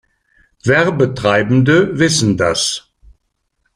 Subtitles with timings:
[0.63, 2.91] Werbetreibende wissen das.